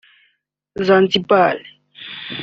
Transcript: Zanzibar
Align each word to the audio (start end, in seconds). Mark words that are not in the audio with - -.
Zanzibar 0.85 1.61